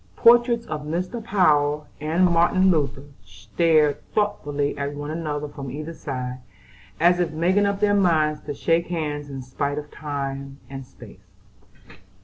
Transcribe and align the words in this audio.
Portraits 0.15 0.65
of 0.65 0.81
Mr. 0.81 1.23
Power 1.23 1.85
and 1.99 2.25
Martin 2.25 2.71
Luther 2.71 3.03
stared 3.23 4.01
thoughtfully 4.15 4.75
at 4.75 4.95
one 4.95 5.11
another 5.11 5.47
from 5.47 5.69
either 5.69 5.93
side, 5.93 6.39
as 6.99 7.19
if 7.19 7.29
making 7.29 7.67
up 7.67 7.81
their 7.81 7.93
minds 7.93 8.41
to 8.47 8.55
shake 8.55 8.87
hands 8.87 9.29
in 9.29 9.43
spite 9.43 9.77
of 9.77 9.91
time 9.91 10.57
and 10.71 10.87
space. 10.87 11.35